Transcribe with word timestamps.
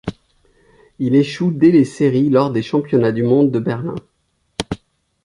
Il 0.97 1.13
échoue 1.13 1.51
dès 1.51 1.69
les 1.69 1.85
séries 1.85 2.31
lors 2.31 2.51
des 2.51 2.63
Championnats 2.63 3.11
du 3.11 3.21
monde 3.21 3.51
de 3.51 3.59
Berlin. 3.59 3.93